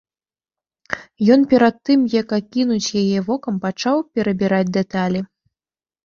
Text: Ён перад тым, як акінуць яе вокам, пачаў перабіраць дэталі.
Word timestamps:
Ён 1.33 1.41
перад 1.51 1.75
тым, 1.89 1.99
як 2.13 2.27
акінуць 2.37 2.93
яе 3.01 3.19
вокам, 3.27 3.59
пачаў 3.67 3.97
перабіраць 4.17 4.71
дэталі. 4.79 5.21